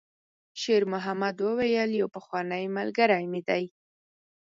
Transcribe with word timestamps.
شېرمحمد 0.61 1.35
وویل: 1.45 1.89
«یو 2.01 2.07
پخوانی 2.15 2.63
ملګری 2.77 3.25
مې 3.31 3.41
دی.» 3.49 3.63